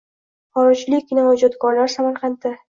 Xorijlik 0.59 1.05
kinoijodkorlar– 1.11 1.93
Samarqandda 1.99 2.55